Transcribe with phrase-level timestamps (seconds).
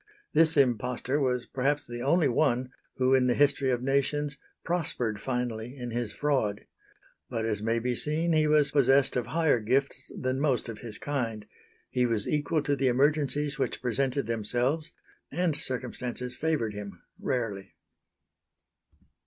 [0.33, 4.35] This impostor was perhaps the only one who in the history of nations
[4.65, 6.65] prospered finally in his fraud.
[7.29, 10.97] But as may be seen he was possessed of higher gifts than most of his
[10.97, 11.45] kind;
[11.91, 14.91] he was equal to the emergencies which presented themselves
[15.31, 17.75] and circumstances favoured him, rarely.